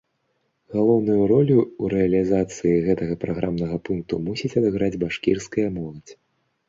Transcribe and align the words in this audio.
Галоўную 0.75 1.17
ролю 1.31 1.57
ў 1.65 1.91
рэалізацыі 1.93 2.81
гэтага 2.87 3.13
праграмнага 3.25 3.77
пункту 3.91 4.13
мусіць 4.31 4.55
адыграць 4.63 4.93
башкірская 5.05 5.67
моладзь. 5.77 6.11